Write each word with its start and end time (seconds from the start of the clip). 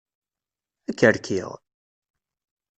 Ad 0.89 0.95
k-rkiɣ! 0.99 1.49